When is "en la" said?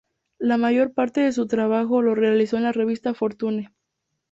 2.57-2.71